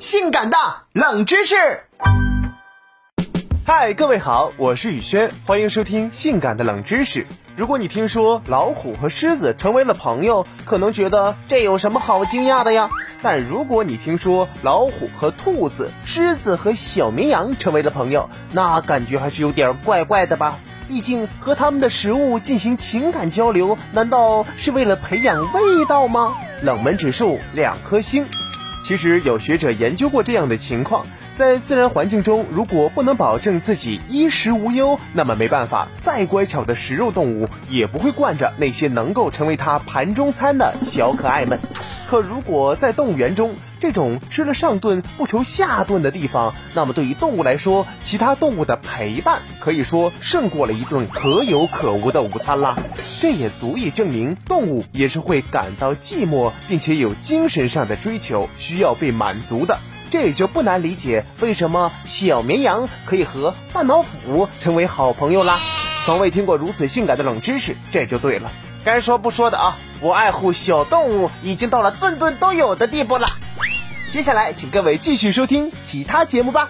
[0.00, 0.56] 性感的
[0.94, 1.54] 冷知识。
[3.66, 7.24] 嗨，各位好，我是宇轩，欢迎收听《性感的冷知识》。
[7.54, 12.88] 如果你听说老虎和狮子成为了朋友，可能觉得这有什么好惊讶的呀？
[13.20, 20.60] 但如果你听说老虎和兔子、狮子和小绵羊成为了朋友，那感觉还是有点怪怪的吧？
[20.88, 26.38] 毕竟和他们的食物进行情感交流，难道是为了培养味道吗？
[26.62, 28.26] 冷门指数两颗星。
[28.82, 31.06] 其实有学者研究过这样的情况。
[31.40, 41.58] 在自然环境中，如果不能保证自己衣食无忧，那么没办法，再乖巧的食肉动物也不会惯着那些能够成为它盘中餐的小可爱们。
[42.06, 52.76] 可如果在动物园中，这种吃了上顿不愁下顿的地方，那么对于动物来说，其他动物的陪伴可以说胜过了一顿可有可无的午餐啦。
[53.18, 59.80] 这也足以证明，动物也是会感到寂寞，并且有精神上的追求需要被满足的。
[60.10, 65.56] 这也就不难理解为什么小绵羊可以和大老虎成为好朋友啦。
[66.04, 68.50] 从未听过如此性感的冷知识，这就对了。
[68.84, 73.28] 该说不说的啊，我爱护小动物已经到了顿顿都有的地步了。
[74.10, 76.68] 接下来，请各位继续收听其他节目吧。